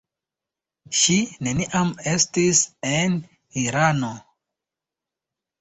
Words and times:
Ŝi 0.99 1.17
neniam 1.47 1.91
estis 2.13 2.63
en 2.93 3.15
Irano. 3.67 4.11